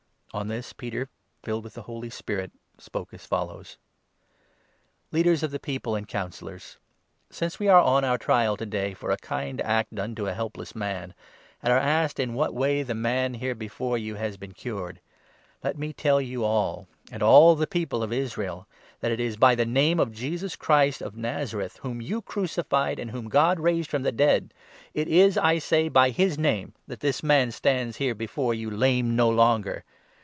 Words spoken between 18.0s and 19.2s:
of Israel, that 10 it